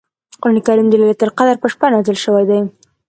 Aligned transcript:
قران 0.41 0.57
کریم 0.65 0.87
د 0.89 0.93
لیلة 1.01 1.17
القدر 1.27 1.55
په 1.59 1.67
شپه 1.73 1.87
نازل 1.93 2.17
شوی 2.23 2.43
دی. 2.49 2.59